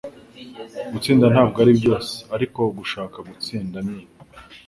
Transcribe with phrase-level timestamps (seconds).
[0.93, 3.99] Gutsinda ntabwo ari byose, ariko gushaka gutsinda ni.”